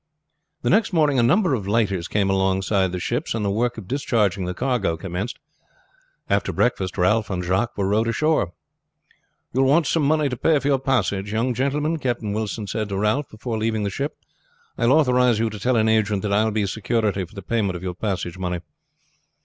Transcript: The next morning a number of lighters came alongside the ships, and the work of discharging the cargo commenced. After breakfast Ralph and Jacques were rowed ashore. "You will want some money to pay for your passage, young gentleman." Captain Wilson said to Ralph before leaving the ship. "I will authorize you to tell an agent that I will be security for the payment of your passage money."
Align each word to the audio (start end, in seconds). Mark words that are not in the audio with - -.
The 0.63 0.71
next 0.71 0.93
morning 0.93 1.19
a 1.19 1.21
number 1.21 1.53
of 1.53 1.67
lighters 1.67 2.07
came 2.07 2.27
alongside 2.31 2.91
the 2.91 2.99
ships, 2.99 3.35
and 3.35 3.45
the 3.45 3.51
work 3.51 3.77
of 3.77 3.87
discharging 3.87 4.45
the 4.45 4.55
cargo 4.55 4.97
commenced. 4.97 5.37
After 6.27 6.51
breakfast 6.51 6.97
Ralph 6.97 7.29
and 7.29 7.43
Jacques 7.43 7.77
were 7.77 7.87
rowed 7.87 8.07
ashore. 8.07 8.51
"You 9.53 9.61
will 9.61 9.69
want 9.69 9.85
some 9.85 10.01
money 10.01 10.27
to 10.27 10.35
pay 10.35 10.57
for 10.57 10.69
your 10.69 10.79
passage, 10.79 11.31
young 11.31 11.53
gentleman." 11.53 11.99
Captain 11.99 12.33
Wilson 12.33 12.65
said 12.65 12.89
to 12.89 12.97
Ralph 12.97 13.29
before 13.29 13.59
leaving 13.59 13.83
the 13.83 13.91
ship. 13.91 14.17
"I 14.75 14.87
will 14.87 14.97
authorize 14.97 15.37
you 15.37 15.51
to 15.51 15.59
tell 15.59 15.75
an 15.75 15.87
agent 15.87 16.23
that 16.23 16.33
I 16.33 16.45
will 16.45 16.51
be 16.51 16.65
security 16.65 17.23
for 17.23 17.35
the 17.35 17.43
payment 17.43 17.75
of 17.75 17.83
your 17.83 17.93
passage 17.93 18.39
money." 18.39 18.61